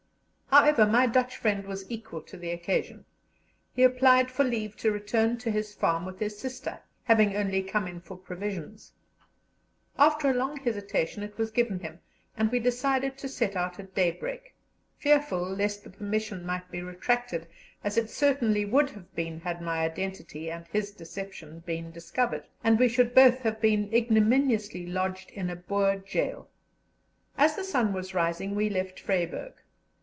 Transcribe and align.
However, 0.47 0.85
my 0.85 1.07
Dutch 1.07 1.37
friend 1.37 1.63
was 1.65 1.89
equal 1.89 2.21
to 2.23 2.35
the 2.35 2.51
occasion; 2.51 3.05
he 3.73 3.83
applied 3.83 4.29
for 4.29 4.43
leave 4.43 4.75
to 4.77 4.91
return 4.91 5.37
to 5.37 5.49
his 5.49 5.73
farm 5.73 6.05
with 6.05 6.19
his 6.19 6.37
sister, 6.37 6.79
having 7.05 7.37
only 7.37 7.63
come 7.63 7.87
in 7.87 8.01
for 8.01 8.17
provisions. 8.17 8.91
After 9.97 10.29
a 10.29 10.33
long 10.33 10.57
hesitation 10.57 11.23
it 11.23 11.37
was 11.37 11.51
given 11.51 11.79
him, 11.79 12.01
and 12.35 12.51
we 12.51 12.59
decided 12.59 13.17
to 13.19 13.29
set 13.29 13.55
out 13.55 13.79
at 13.79 13.95
daybreak, 13.95 14.53
fearful 14.97 15.41
lest 15.55 15.85
the 15.85 15.89
permission 15.89 16.45
might 16.45 16.69
be 16.69 16.81
retracted, 16.81 17.47
as 17.81 17.95
it 17.97 18.09
certainly 18.09 18.65
would 18.65 18.89
have 18.89 19.15
been 19.15 19.39
had 19.39 19.61
my 19.61 19.79
identity 19.85 20.51
and 20.51 20.67
his 20.67 20.91
deception 20.91 21.59
been 21.59 21.91
discovered, 21.91 22.43
and 22.61 22.77
we 22.77 22.89
should 22.89 23.15
both 23.15 23.39
have 23.43 23.61
been 23.61 23.89
ignominiously 23.93 24.85
lodged 24.85 25.29
in 25.29 25.49
a 25.49 25.55
Boer 25.55 25.95
gaol. 26.13 26.49
As 27.37 27.55
the 27.55 27.63
sun 27.63 27.93
was 27.93 28.13
rising 28.13 28.53
we 28.53 28.69
left 28.69 28.99
Vryburg. 29.01 29.53